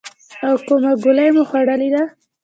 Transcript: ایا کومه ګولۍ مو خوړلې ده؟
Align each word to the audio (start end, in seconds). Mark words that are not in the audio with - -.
ایا 0.43 0.55
کومه 0.67 0.91
ګولۍ 1.03 1.29
مو 1.35 1.43
خوړلې 1.49 1.89
ده؟ 1.95 2.03